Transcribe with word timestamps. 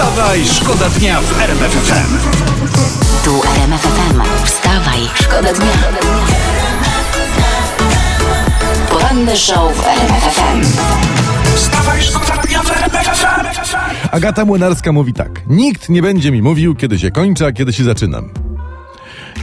Wstawaj, 0.00 0.44
szkoda 0.44 0.88
dnia 0.88 1.20
w 1.20 1.40
RMF 1.40 1.72
FM. 1.72 2.18
Tu 3.24 3.42
RMF 3.56 3.82
FM. 3.82 4.20
Wstawaj, 4.44 5.00
szkoda 5.14 5.52
dnia. 5.52 5.72
Poranny 8.90 9.36
show 9.36 9.76
w 9.76 9.86
RMF 9.86 10.22
FM. 10.22 10.62
Wstawaj, 11.56 12.02
szkoda 12.02 12.42
dnia 12.42 12.62
w 12.62 12.70
RMF 12.70 13.06
FM. 13.06 13.68
Agata 14.10 14.44
Młynarska 14.44 14.92
mówi 14.92 15.12
tak. 15.12 15.42
Nikt 15.46 15.88
nie 15.88 16.02
będzie 16.02 16.30
mi 16.30 16.42
mówił, 16.42 16.74
kiedy 16.74 16.98
się 16.98 17.10
kończy, 17.10 17.46
a 17.46 17.52
kiedy 17.52 17.72
się 17.72 17.84
zaczynam. 17.84 18.30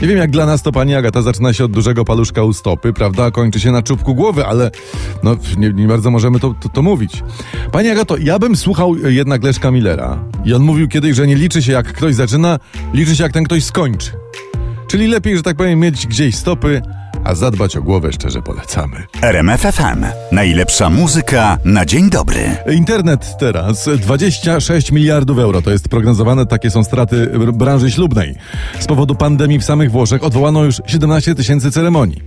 Nie 0.02 0.08
wiem, 0.08 0.18
jak 0.18 0.30
dla 0.30 0.46
nas 0.46 0.62
to 0.62 0.72
pani 0.72 0.94
Agata 0.94 1.22
zaczyna 1.22 1.52
się 1.52 1.64
od 1.64 1.72
dużego 1.72 2.04
paluszka 2.04 2.42
u 2.42 2.52
stopy, 2.52 2.92
prawda? 2.92 3.30
Kończy 3.30 3.60
się 3.60 3.72
na 3.72 3.82
czubku 3.82 4.14
głowy, 4.14 4.46
ale 4.46 4.70
no 5.22 5.36
nie, 5.56 5.72
nie 5.72 5.86
bardzo 5.86 6.10
możemy 6.10 6.40
to, 6.40 6.54
to, 6.60 6.68
to 6.68 6.82
mówić. 6.82 7.22
Pani 7.72 7.88
Agato, 7.88 8.16
ja 8.16 8.38
bym 8.38 8.56
słuchał 8.56 8.96
jednak 8.96 9.42
Leszka 9.42 9.70
Millera. 9.70 10.18
I 10.44 10.54
on 10.54 10.62
mówił 10.62 10.88
kiedyś, 10.88 11.16
że 11.16 11.26
nie 11.26 11.36
liczy 11.36 11.62
się 11.62 11.72
jak 11.72 11.92
ktoś 11.92 12.14
zaczyna, 12.14 12.58
liczy 12.94 13.16
się 13.16 13.22
jak 13.22 13.32
ten 13.32 13.44
ktoś 13.44 13.64
skończy. 13.64 14.10
Czyli 14.88 15.06
lepiej, 15.06 15.36
że 15.36 15.42
tak 15.42 15.56
powiem, 15.56 15.80
mieć 15.80 16.06
gdzieś 16.06 16.36
stopy, 16.36 16.82
a 17.28 17.34
zadbać 17.34 17.76
o 17.76 17.82
głowę 17.82 18.12
szczerze 18.12 18.42
polecamy. 18.42 18.96
RMF 19.22 19.60
FM. 19.60 20.04
Najlepsza 20.32 20.90
muzyka 20.90 21.58
na 21.64 21.84
dzień 21.84 22.10
dobry. 22.10 22.56
Internet 22.72 23.36
teraz 23.38 23.88
26 23.98 24.92
miliardów 24.92 25.38
euro. 25.38 25.62
To 25.62 25.70
jest 25.70 25.88
prognozowane, 25.88 26.46
takie 26.46 26.70
są 26.70 26.84
straty 26.84 27.26
br- 27.26 27.52
branży 27.52 27.90
ślubnej. 27.90 28.34
Z 28.78 28.86
powodu 28.86 29.14
pandemii 29.14 29.58
w 29.58 29.64
samych 29.64 29.90
Włoszech 29.90 30.24
odwołano 30.24 30.64
już 30.64 30.82
17 30.86 31.34
tysięcy 31.34 31.70
ceremonii. 31.70 32.22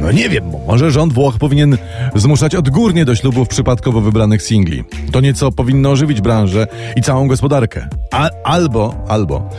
No 0.00 0.12
nie 0.12 0.28
wiem, 0.28 0.50
bo 0.50 0.58
może 0.66 0.90
rząd 0.90 1.12
Włoch 1.12 1.38
powinien 1.38 1.78
zmuszać 2.14 2.54
odgórnie 2.54 3.04
do 3.04 3.14
ślubów 3.14 3.48
przypadkowo 3.48 4.00
wybranych 4.00 4.42
singli. 4.42 4.84
To 5.12 5.20
nieco 5.20 5.52
powinno 5.52 5.90
ożywić 5.90 6.20
branżę 6.20 6.66
i 6.96 7.02
całą 7.02 7.28
gospodarkę. 7.28 7.88
A, 8.12 8.30
albo, 8.44 9.04
albo 9.08 9.50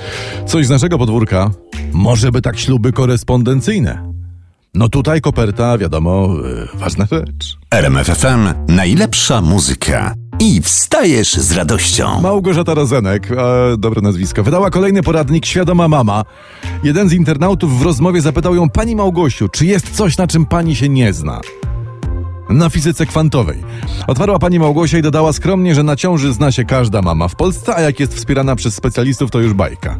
coś 0.45 0.65
z 0.65 0.69
naszego 0.69 0.97
podwórka, 0.97 1.51
może 1.93 2.31
by 2.31 2.41
tak 2.41 2.59
śluby 2.59 2.91
korespondencyjne. 2.93 4.16
No 4.77 4.89
tutaj 4.89 5.21
koperta, 5.21 5.77
wiadomo, 5.77 6.27
yy, 6.43 6.67
ważna 6.73 7.05
rzecz. 7.11 7.57
RMF 7.71 8.07
FM. 8.07 8.53
Najlepsza 8.67 9.41
muzyka. 9.41 10.13
I 10.39 10.61
wstajesz 10.61 11.33
z 11.33 11.51
radością. 11.51 12.21
Małgorzata 12.21 12.73
Rozenek, 12.73 13.31
e, 13.31 13.77
dobre 13.77 14.01
nazwisko, 14.01 14.43
wydała 14.43 14.69
kolejny 14.69 15.03
poradnik 15.03 15.45
Świadoma 15.45 15.87
Mama. 15.87 16.23
Jeden 16.83 17.09
z 17.09 17.13
internautów 17.13 17.79
w 17.79 17.81
rozmowie 17.81 18.21
zapytał 18.21 18.55
ją, 18.55 18.69
Pani 18.69 18.95
Małgosiu, 18.95 19.49
czy 19.49 19.65
jest 19.65 19.91
coś, 19.91 20.17
na 20.17 20.27
czym 20.27 20.45
Pani 20.45 20.75
się 20.75 20.89
nie 20.89 21.13
zna? 21.13 21.41
Na 22.49 22.69
fizyce 22.69 23.05
kwantowej. 23.05 23.63
Otwarła 24.07 24.39
pani 24.39 24.59
Małgosia 24.59 24.97
i 24.97 25.01
dodała 25.01 25.33
skromnie, 25.33 25.75
że 25.75 25.83
na 25.83 25.95
ciąży 25.95 26.33
zna 26.33 26.51
się 26.51 26.65
każda 26.65 27.01
mama 27.01 27.27
w 27.27 27.35
Polsce, 27.35 27.75
a 27.75 27.81
jak 27.81 27.99
jest 27.99 28.15
wspierana 28.15 28.55
przez 28.55 28.75
specjalistów, 28.75 29.31
to 29.31 29.39
już 29.39 29.53
bajka. 29.53 29.97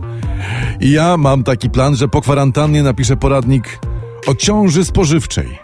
I 0.79 0.91
ja 0.91 1.17
mam 1.17 1.43
taki 1.43 1.69
plan, 1.69 1.95
że 1.95 2.07
po 2.07 2.21
kwarantannie 2.21 2.83
napiszę 2.83 3.17
poradnik 3.17 3.79
o 4.27 4.35
ciąży 4.35 4.85
spożywczej. 4.85 5.59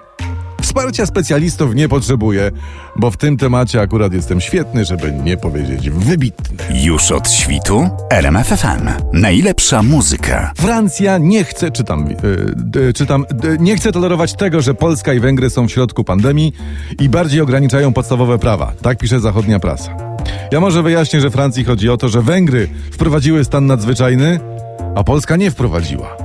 Wsparcia 0.61 1.06
specjalistów 1.06 1.75
nie 1.75 1.89
potrzebuję, 1.89 2.52
bo 2.95 3.11
w 3.11 3.17
tym 3.17 3.38
temacie 3.38 3.81
akurat 3.81 4.14
jestem 4.14 4.42
świetny, 4.42 4.86
żeby 4.86 5.11
nie 5.11 5.38
powiedzieć 5.38 5.89
wybitny. 5.89 6.81
Już 6.84 7.11
od 7.11 7.31
świtu? 7.31 7.89
RMF 8.09 8.47
FM. 8.47 8.89
Najlepsza 9.14 9.84
muzyka. 9.84 10.52
Francja 10.56 11.17
nie 11.17 11.44
chce, 11.44 11.72
czytam, 11.72 12.09
yy, 12.75 12.94
czytam, 12.94 13.25
yy, 13.44 13.58
nie 13.59 13.75
chce 13.75 13.91
tolerować 13.91 14.34
tego, 14.34 14.61
że 14.61 14.73
Polska 14.73 15.14
i 15.14 15.19
Węgry 15.19 15.50
są 15.50 15.67
w 15.67 15.72
środku 15.72 16.03
pandemii 16.03 16.53
i 17.00 17.09
bardziej 17.09 17.41
ograniczają 17.41 17.94
podstawowe 17.94 18.39
prawa. 18.39 18.73
Tak 18.81 18.97
pisze 18.97 19.19
zachodnia 19.19 19.59
prasa. 19.59 19.97
Ja 20.52 20.59
może 20.59 20.84
wyjaśnię, 20.84 21.22
że 21.22 21.31
Francji 21.31 21.64
chodzi 21.64 21.89
o 21.89 21.97
to, 21.97 22.09
że 22.09 22.22
Węgry 22.22 22.69
wprowadziły 22.91 23.45
stan 23.45 23.66
nadzwyczajny, 23.66 24.39
a 24.95 25.03
Polska 25.03 25.36
nie 25.36 25.52
wprowadziła. 25.52 26.17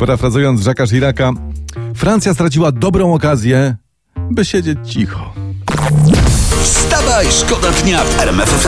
Parafrazując 0.00 0.60
Jacques'a 0.66 0.90
Chiraca, 0.90 1.32
Francja 1.94 2.34
straciła 2.34 2.72
dobrą 2.72 3.14
okazję, 3.14 3.76
by 4.30 4.44
siedzieć 4.44 4.78
cicho. 4.92 5.32
Wstawaj, 6.62 7.26
szkoda 7.30 7.70
dnia 7.70 8.04
w 8.04 8.20
RMF 8.20 8.62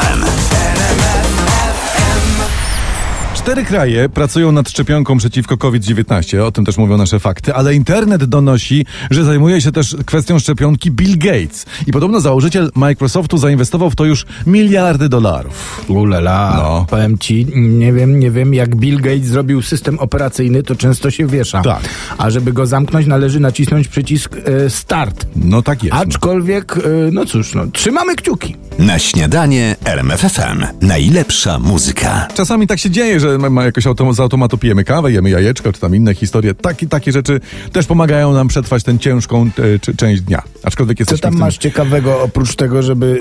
Cztery 3.42 3.64
kraje 3.64 4.08
pracują 4.08 4.52
nad 4.52 4.68
szczepionką 4.70 5.18
przeciwko 5.18 5.56
COVID-19, 5.56 6.40
o 6.40 6.52
tym 6.52 6.64
też 6.64 6.76
mówią 6.78 6.96
nasze 6.96 7.20
fakty, 7.20 7.54
ale 7.54 7.74
internet 7.74 8.24
donosi, 8.24 8.86
że 9.10 9.24
zajmuje 9.24 9.60
się 9.60 9.72
też 9.72 9.96
kwestią 10.06 10.38
szczepionki 10.38 10.90
Bill 10.90 11.18
Gates. 11.18 11.66
I 11.86 11.92
podobno 11.92 12.20
założyciel 12.20 12.70
Microsoftu 12.74 13.38
zainwestował 13.38 13.90
w 13.90 13.96
to 13.96 14.04
już 14.04 14.26
miliardy 14.46 15.08
dolarów. 15.08 15.84
Ulala, 15.88 16.52
No. 16.56 16.86
powiem 16.90 17.18
ci, 17.18 17.46
nie 17.54 17.92
wiem, 17.92 18.20
nie 18.20 18.30
wiem, 18.30 18.54
jak 18.54 18.76
Bill 18.76 18.96
Gates 19.00 19.24
zrobił 19.24 19.62
system 19.62 19.98
operacyjny, 19.98 20.62
to 20.62 20.76
często 20.76 21.10
się 21.10 21.26
wiesza. 21.26 21.62
Tak. 21.62 21.80
A 22.18 22.30
żeby 22.30 22.52
go 22.52 22.66
zamknąć, 22.66 23.06
należy 23.06 23.40
nacisnąć 23.40 23.88
przycisk 23.88 24.36
e, 24.44 24.70
start. 24.70 25.26
No 25.36 25.62
tak 25.62 25.84
jest. 25.84 25.96
Aczkolwiek, 25.96 26.76
e, 26.76 26.80
no 27.12 27.26
cóż, 27.26 27.54
no, 27.54 27.66
trzymamy 27.66 28.16
kciuki. 28.16 28.56
Na 28.78 28.98
śniadanie 28.98 29.76
RMF 29.84 30.20
FM. 30.20 30.64
Najlepsza 30.86 31.58
muzyka. 31.58 32.28
Czasami 32.34 32.66
tak 32.66 32.78
się 32.78 32.90
dzieje, 32.90 33.20
że 33.20 33.31
ma- 33.38 33.50
ma 33.50 33.64
jakoś 33.64 33.84
autom- 33.86 34.14
z 34.14 34.20
automatu 34.20 34.58
pijemy 34.58 34.84
kawę, 34.84 35.12
jemy 35.12 35.30
jajeczko, 35.30 35.72
czy 35.72 35.80
tam 35.80 35.96
inne 35.96 36.14
historie. 36.14 36.54
Taki, 36.54 36.88
takie 36.88 37.12
rzeczy 37.12 37.40
też 37.72 37.86
pomagają 37.86 38.32
nam 38.32 38.48
przetrwać 38.48 38.82
tę 38.82 38.98
ciężką 38.98 39.50
e, 39.88 39.94
część 39.96 40.22
dnia. 40.22 40.42
Aczkolwiek 40.62 40.98
Co 40.98 41.02
jesteśmy 41.02 41.22
tam 41.22 41.30
w 41.32 41.34
tym... 41.34 41.40
masz 41.40 41.58
ciekawego, 41.58 42.22
oprócz 42.22 42.56
tego, 42.56 42.82
żeby 42.82 43.20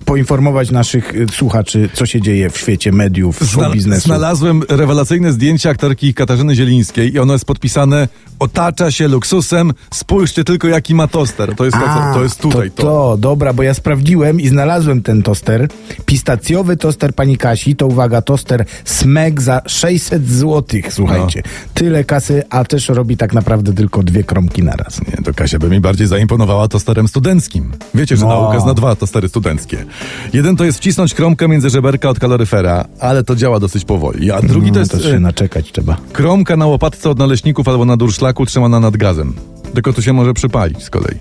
e, 0.00 0.04
poinformować 0.04 0.70
naszych 0.70 1.12
e, 1.14 1.28
słuchaczy, 1.32 1.88
co 1.92 2.06
się 2.06 2.20
dzieje 2.20 2.50
w 2.50 2.58
świecie 2.58 2.92
mediów, 2.92 3.40
Zna- 3.40 3.70
biznesu? 3.72 4.06
Znalazłem 4.06 4.62
rewelacyjne 4.68 5.32
zdjęcie 5.32 5.70
aktorki 5.70 6.14
Katarzyny 6.14 6.54
Zielińskiej 6.54 7.14
i 7.14 7.18
ono 7.18 7.32
jest 7.32 7.44
podpisane 7.44 8.08
otacza 8.38 8.90
się 8.90 9.08
luksusem, 9.08 9.72
spójrzcie 9.90 10.44
tylko 10.44 10.68
jaki 10.68 10.94
ma 10.94 11.06
toster. 11.06 11.54
To 11.56 11.64
jest, 11.64 11.76
to, 11.76 12.14
to 12.14 12.22
jest 12.22 12.40
tutaj 12.40 12.70
to, 12.70 12.82
to. 12.82 13.16
dobra, 13.16 13.52
bo 13.52 13.62
ja 13.62 13.74
sprawdziłem 13.74 14.40
i 14.40 14.48
znalazłem 14.48 15.02
ten 15.02 15.22
toster. 15.22 15.68
Pistacjowy 16.06 16.76
toster 16.76 17.14
pani 17.14 17.36
Kasi, 17.36 17.76
to 17.76 17.86
uwaga, 17.86 18.22
toster 18.22 18.64
Smeg 19.10 19.40
za 19.40 19.60
600 19.66 20.26
zł, 20.28 20.80
słuchajcie. 20.90 21.42
No. 21.44 21.50
Tyle 21.74 22.04
kasy, 22.04 22.42
a 22.50 22.64
też 22.64 22.88
robi 22.88 23.16
tak 23.16 23.32
naprawdę 23.32 23.72
tylko 23.72 24.02
dwie 24.02 24.24
kromki 24.24 24.62
na 24.62 24.72
raz. 24.72 25.00
Nie, 25.08 25.24
to 25.24 25.34
Kasia 25.34 25.58
by 25.58 25.68
mi 25.68 25.80
bardziej 25.80 26.06
zaimponowała 26.06 26.68
tosterem 26.68 27.08
studenckim. 27.08 27.70
Wiecie, 27.94 28.16
że 28.16 28.26
No. 28.26 28.28
nauka 28.42 28.60
zna 28.60 28.74
dwa 28.74 28.96
tostery 28.96 29.28
studenckie. 29.28 29.84
Jeden 30.32 30.56
to 30.56 30.64
jest 30.64 30.78
wcisnąć 30.78 31.14
kromkę 31.14 31.48
między 31.48 31.70
żeberka 31.70 32.08
od 32.08 32.18
kaloryfera, 32.18 32.84
ale 33.00 33.24
to 33.24 33.36
działa 33.36 33.60
dosyć 33.60 33.84
powoli. 33.84 34.30
A 34.30 34.42
drugi 34.42 34.68
to 34.68 34.74
No, 34.74 34.80
jest 34.80 34.92
to 34.92 35.00
się 35.00 35.08
e, 35.16 35.20
naczekać 35.20 35.72
trzeba. 35.72 35.96
kromka 36.12 36.56
na 36.56 36.66
łopatce 36.66 37.10
od 37.10 37.18
naleśników 37.18 37.68
albo 37.68 37.84
na 37.84 37.96
durszlaku 37.96 38.46
trzymana 38.46 38.80
nad 38.80 38.96
gazem. 38.96 39.32
Tylko 39.74 39.92
to 39.92 40.02
się 40.02 40.12
może 40.12 40.34
przypalić 40.34 40.82
z 40.82 40.90
kolei. 40.90 41.18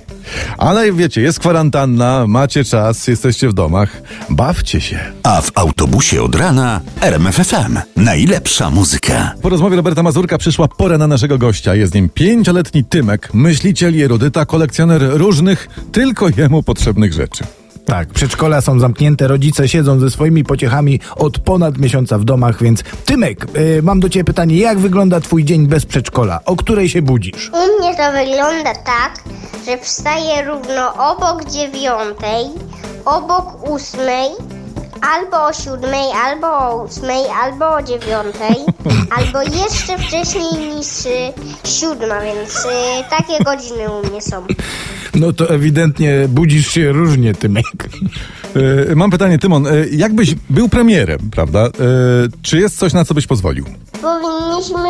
Ale 0.58 0.94
wiecie, 0.94 1.22
jest 1.22 1.40
kwarantanna, 1.40 2.28
macie 2.28 2.64
czas, 2.64 3.08
jesteście 3.08 3.50
w 3.50 3.54
domach, 3.54 4.02
bawcie 4.30 4.82
się. 4.82 5.00
A 5.24 5.42
w 5.42 5.52
autobusie 5.56 6.22
od 6.22 6.36
rana 6.36 6.82
RMF 7.02 7.36
FM. 7.36 7.78
Najlepsza 7.96 8.70
muzyka. 8.70 9.34
Po 9.42 9.50
rozmowie 9.50 9.76
Roberta 9.76 10.04
Mazurka 10.04 10.38
przyszła 10.38 10.68
pora 10.68 10.98
na 10.98 11.08
naszego 11.08 11.38
gościa. 11.38 11.76
Jest 11.76 11.94
nim 11.94 12.10
pięcioletni 12.10 12.84
Tymek, 12.84 13.34
myśliciel 13.34 13.96
i 13.96 14.02
erudyta, 14.02 14.46
kolekcjoner 14.46 15.02
różnych, 15.04 15.68
tylko 15.92 16.30
jemu 16.38 16.64
potrzebnych 16.64 17.14
rzeczy. 17.14 17.44
Tak, 17.90 18.08
przedszkola 18.08 18.62
są 18.62 18.80
zamknięte, 18.80 19.28
rodzice 19.28 19.70
siedzą 19.70 20.00
ze 20.00 20.10
swoimi 20.10 20.44
pociechami 20.44 21.00
od 21.16 21.40
ponad 21.40 21.78
miesiąca 21.78 22.18
w 22.18 22.24
domach, 22.24 22.64
więc 22.64 22.84
Tymek, 23.06 23.46
y, 23.58 23.82
mam 23.84 24.00
do 24.00 24.10
ciebie 24.10 24.24
pytanie, 24.24 24.58
jak 24.58 24.80
wygląda 24.80 25.20
twój 25.20 25.44
dzień 25.44 25.68
bez 25.68 25.86
przedszkola? 25.86 26.40
O 26.46 26.56
której 26.56 26.90
się 26.90 27.02
budzisz? 27.02 27.52
U 27.54 27.80
mnie 27.80 27.96
to 27.96 28.12
wygląda 28.12 28.76
tak, 28.76 29.24
że 29.66 29.78
wstaję 29.78 30.46
równo 30.46 30.94
obok 31.12 31.46
dziewiątej, 31.52 32.46
obok 33.06 33.70
ósmej, 33.70 34.30
albo 35.02 35.46
o 35.46 35.54
siódmej, 35.54 36.12
albo 36.26 36.48
o 36.48 36.84
ósmej, 36.84 37.24
albo 37.44 37.76
o 37.76 37.82
dziewiątej, 37.82 38.56
albo 39.18 39.42
jeszcze 39.42 39.98
wcześniej 39.98 40.76
niż 40.76 41.06
y, 41.06 41.70
siódma, 41.70 42.22
więc 42.22 42.66
y, 42.66 42.70
takie 43.10 43.44
godziny 43.44 43.92
u 43.92 44.08
mnie 44.08 44.22
są. 44.22 44.46
No 45.16 45.34
to 45.34 45.50
ewidentnie 45.50 46.26
budzisz 46.28 46.68
się 46.68 46.92
różnie, 46.92 47.34
Tymek. 47.34 47.66
E, 48.92 48.96
mam 48.96 49.12
pytanie, 49.12 49.40
Tymon, 49.40 49.68
e, 49.68 49.72
jakbyś 49.92 50.36
był 50.50 50.70
premierem, 50.70 51.20
prawda? 51.32 51.60
E, 51.60 51.70
czy 52.42 52.58
jest 52.58 52.80
coś, 52.80 52.94
na 52.94 53.06
co 53.06 53.14
byś 53.14 53.28
pozwolił? 53.28 53.66
Powinniśmy 54.02 54.90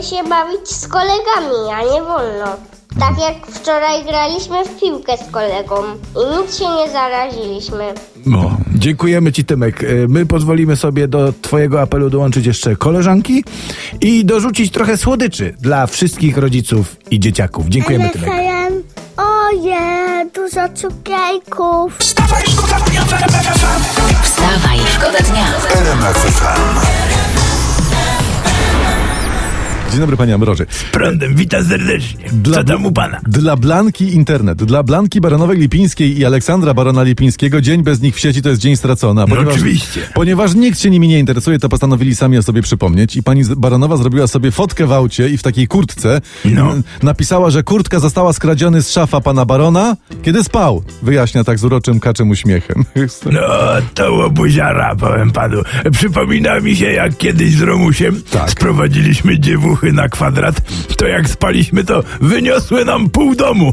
y, 0.00 0.02
się 0.02 0.28
bawić 0.28 0.68
z 0.68 0.88
kolegami, 0.88 1.72
a 1.72 1.82
nie 1.94 2.02
wolno. 2.02 2.56
Tak 3.00 3.18
jak 3.18 3.46
wczoraj 3.46 4.04
graliśmy 4.04 4.64
w 4.64 4.80
piłkę 4.80 5.12
z 5.28 5.30
kolegą 5.30 5.74
i 6.16 6.38
nic 6.38 6.58
się 6.58 6.64
nie 6.64 6.92
zaraziliśmy. 6.92 7.94
No. 8.26 8.56
Dziękujemy 8.74 9.32
ci, 9.32 9.44
Tymek. 9.44 9.82
Y, 9.82 10.06
My 10.08 10.26
pozwolimy 10.26 10.76
sobie 10.76 11.08
do 11.08 11.32
twojego 11.42 11.80
apelu 11.80 12.10
dołączyć 12.10 12.46
jeszcze 12.46 12.76
koleżanki 12.76 13.44
i 14.00 14.24
dorzucić 14.24 14.72
trochę 14.72 14.96
słodyczy 14.96 15.54
dla 15.60 15.86
wszystkich 15.86 16.36
rodziców 16.36 16.96
i 17.10 17.20
dzieciaków. 17.20 17.68
Dziękujemy, 17.68 18.08
Tymek. 18.08 18.30
Oje, 19.16 19.76
dużo 20.34 20.68
cukierków. 20.74 21.96
Wstawaj, 21.98 22.42
szkoda 22.46 22.80
dnia 22.80 23.04
Dzień 29.90 30.00
dobry, 30.00 30.16
panie 30.16 30.34
Ambroży. 30.34 30.66
Prądem, 30.92 31.34
witam 31.34 31.64
serdecznie. 31.64 32.24
Co 32.54 32.64
tam 32.64 32.86
u 32.86 32.92
pana? 32.92 33.20
Dla 33.22 33.56
Blanki 33.56 34.14
Internet. 34.14 34.64
Dla 34.64 34.82
Blanki 34.82 35.20
Baronowej-Lipińskiej 35.20 36.18
i 36.18 36.24
Aleksandra 36.24 36.74
Barona 36.74 37.02
Lipińskiego 37.02 37.60
dzień 37.60 37.82
bez 37.82 38.00
nich 38.00 38.14
w 38.16 38.18
sieci 38.20 38.42
to 38.42 38.48
jest 38.48 38.60
dzień 38.60 38.76
stracony. 38.76 39.22
a 39.22 39.26
No 39.26 39.36
oczywiście. 39.50 40.00
Ponieważ 40.14 40.54
nikt 40.54 40.80
się 40.80 40.90
nimi 40.90 41.08
nie 41.08 41.18
interesuje, 41.18 41.58
to 41.58 41.68
postanowili 41.68 42.16
sami 42.16 42.38
o 42.38 42.42
sobie 42.42 42.62
przypomnieć 42.62 43.16
i 43.16 43.22
pani 43.22 43.44
z- 43.44 43.54
Baronowa 43.54 43.96
zrobiła 43.96 44.26
sobie 44.26 44.50
fotkę 44.50 44.86
w 44.86 44.92
aucie 44.92 45.28
i 45.28 45.36
w 45.38 45.42
takiej 45.42 45.68
kurtce 45.68 46.20
No. 46.44 46.74
napisała, 47.02 47.50
że 47.50 47.62
kurtka 47.62 47.98
została 47.98 48.32
skradziony 48.32 48.82
z 48.82 48.90
szafa 48.90 49.20
pana 49.20 49.44
Barona, 49.44 49.96
kiedy 50.22 50.44
spał. 50.44 50.82
Wyjaśnia 51.02 51.44
tak 51.44 51.58
z 51.58 51.64
uroczym 51.64 52.00
kaczym 52.00 52.30
uśmiechem. 52.30 52.84
No, 53.32 53.40
to 53.94 54.12
łobuziara, 54.14 54.96
powiem 54.96 55.30
panu. 55.30 55.62
Przypomina 55.92 56.60
mi 56.60 56.76
się, 56.76 56.92
jak 56.92 57.16
kiedyś 57.16 57.54
z 57.54 57.60
Romusiem 57.62 58.22
Tak. 58.30 58.50
sprowadziliśmy 58.50 59.38
dziewuchy 59.80 59.92
na 59.92 60.08
kwadrat, 60.08 60.60
to 60.96 61.06
jak 61.06 61.28
spaliśmy, 61.28 61.84
to 61.84 62.02
wyniosły 62.20 62.84
nam 62.84 63.10
pół 63.10 63.34
domu. 63.34 63.72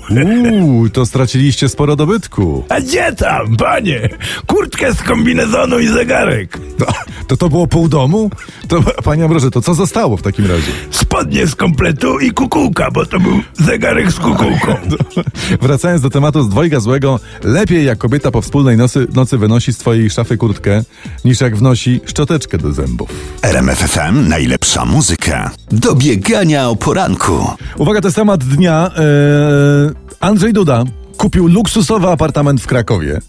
Uuu, 0.51 0.89
to 0.89 1.05
straciliście 1.05 1.69
sporo 1.69 1.95
dobytku. 1.95 2.63
A 2.69 2.81
gdzie 2.81 3.13
tam, 3.13 3.57
panie? 3.57 4.09
Kurtkę 4.47 4.93
z 4.93 5.03
kombinezonu 5.03 5.79
i 5.79 5.87
zegarek. 5.87 6.57
No, 6.79 6.85
to 7.27 7.37
to 7.37 7.49
było 7.49 7.67
pół 7.67 7.89
domu? 7.89 8.29
To, 8.67 8.81
panie 9.03 9.23
Ambroży, 9.23 9.51
to 9.51 9.61
co 9.61 9.73
zostało 9.73 10.17
w 10.17 10.21
takim 10.21 10.45
razie? 10.45 10.71
Spodnie 10.91 11.47
z 11.47 11.55
kompletu 11.55 12.19
i 12.19 12.31
kukułka, 12.31 12.91
bo 12.91 13.05
to 13.05 13.19
był 13.19 13.41
zegarek 13.53 14.11
z 14.11 14.19
kukułką. 14.19 14.75
Wracając 15.61 16.01
do 16.01 16.09
tematu 16.09 16.43
z 16.43 16.49
dwojga 16.49 16.79
złego, 16.79 17.19
lepiej 17.43 17.85
jak 17.85 17.97
kobieta 17.97 18.31
po 18.31 18.41
wspólnej 18.41 18.77
nocy, 18.77 19.07
nocy 19.13 19.37
wynosi 19.37 19.73
z 19.73 19.77
twojej 19.77 20.09
szafy 20.09 20.37
kurtkę, 20.37 20.83
niż 21.25 21.41
jak 21.41 21.55
wnosi 21.55 22.01
szczoteczkę 22.05 22.57
do 22.57 22.71
zębów. 22.71 23.09
RMFFM 23.41 24.27
najlepsza 24.27 24.85
muzyka. 24.85 25.51
Do 25.71 25.95
biegania 25.97 26.69
o 26.69 26.75
poranku. 26.75 27.47
Uwaga, 27.77 28.01
to 28.01 28.07
jest 28.07 28.15
temat 28.15 28.43
dnia. 28.43 28.91
Eee, 28.95 29.91
Andrzej 30.19 30.53
Duda 30.53 30.83
kupił 31.17 31.47
luksusowy 31.47 32.07
apartament 32.07 32.61
w 32.61 32.67
Krakowie. 32.67 33.21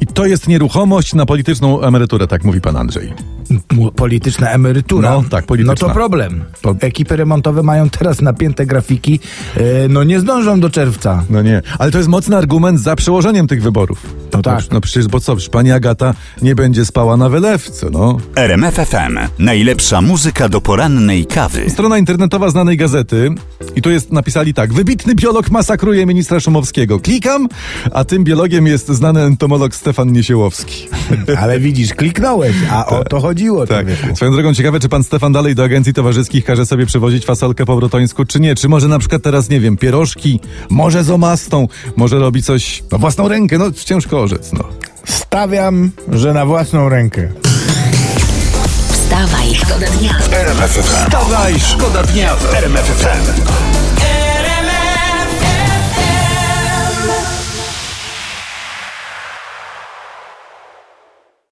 I 0.00 0.06
to 0.06 0.26
jest 0.26 0.48
nieruchomość 0.48 1.14
na 1.14 1.26
polityczną 1.26 1.82
emeryturę, 1.82 2.26
tak 2.26 2.44
mówi 2.44 2.60
pan 2.60 2.76
Andrzej. 2.76 3.12
Polityczna 3.96 4.50
emerytura. 4.50 5.10
No, 5.10 5.24
tak, 5.30 5.46
polityczna. 5.46 5.74
No 5.80 5.88
to 5.88 5.94
problem. 5.94 6.44
Ekipy 6.80 7.16
remontowe 7.16 7.62
mają 7.62 7.90
teraz 7.90 8.20
napięte 8.20 8.66
grafiki. 8.66 9.20
E, 9.56 9.88
no 9.88 10.04
nie 10.04 10.20
zdążą 10.20 10.60
do 10.60 10.70
czerwca. 10.70 11.24
No 11.30 11.42
nie, 11.42 11.62
ale 11.78 11.90
to 11.90 11.98
jest 11.98 12.10
mocny 12.10 12.36
argument 12.36 12.80
za 12.80 12.96
przełożeniem 12.96 13.46
tych 13.46 13.62
wyborów. 13.62 14.06
No 14.32 14.42
tak. 14.42 14.64
No, 14.70 14.80
przecież, 14.80 15.08
bo 15.08 15.20
co, 15.20 15.36
przecież 15.36 15.50
pani 15.50 15.72
Agata 15.72 16.14
nie 16.42 16.54
będzie 16.54 16.84
spała 16.84 17.16
na 17.16 17.28
wylewce, 17.28 17.90
no. 17.90 18.18
RMFFM 18.36 19.18
najlepsza 19.38 20.02
muzyka 20.02 20.48
do 20.48 20.60
porannej 20.60 21.26
kawy. 21.26 21.70
Strona 21.70 21.98
internetowa 21.98 22.50
znanej 22.50 22.76
gazety 22.76 23.30
i 23.76 23.82
tu 23.82 23.90
jest 23.90 24.12
napisali 24.12 24.54
tak. 24.54 24.72
Wybitny 24.72 25.14
biolog 25.14 25.50
masakruje 25.50 26.06
ministra 26.06 26.40
Szumowskiego. 26.40 27.00
Klikam, 27.00 27.48
a 27.92 28.04
tym 28.04 28.24
biologiem 28.24 28.66
jest 28.66 28.88
znany 28.88 29.20
entomolog 29.20 29.67
Stefan 29.74 30.12
Niesiełowski. 30.12 30.88
Ale 31.42 31.60
widzisz, 31.60 31.94
kliknąłeś, 31.94 32.56
a 32.70 32.86
o 32.86 33.04
to 33.04 33.20
chodziło. 33.20 33.66
Tak. 33.66 33.86
Swoją 34.14 34.32
drogą 34.32 34.54
ciekawe, 34.54 34.80
czy 34.80 34.88
pan 34.88 35.04
Stefan 35.04 35.32
dalej 35.32 35.54
do 35.54 35.64
agencji 35.64 35.94
towarzyskich 35.94 36.44
każe 36.44 36.66
sobie 36.66 36.86
przywozić 36.86 37.24
fasolkę 37.24 37.66
po 37.66 37.76
wrotońsku, 37.76 38.24
czy 38.24 38.40
nie. 38.40 38.54
Czy 38.54 38.68
może 38.68 38.88
na 38.88 38.98
przykład 38.98 39.22
teraz, 39.22 39.48
nie 39.48 39.60
wiem, 39.60 39.76
pierożki, 39.76 40.40
może 40.70 41.04
z 41.04 41.10
omastą, 41.10 41.68
może 41.96 42.18
robi 42.18 42.42
coś 42.42 42.82
na 42.92 42.98
własną 42.98 43.28
rękę, 43.28 43.58
no 43.58 43.72
ciężko 43.72 44.20
orzec, 44.20 44.52
no. 44.52 44.64
Stawiam, 45.04 45.90
że 46.12 46.32
na 46.32 46.46
własną 46.46 46.88
rękę. 46.88 47.28
Wstawaj, 48.88 49.54
szkoda 49.54 49.86
dnia. 49.86 50.18
Wstawaj, 50.82 51.60
szkoda 51.60 52.02
dnia 52.02 52.34
w 52.34 52.54
RMFFM. 52.54 53.42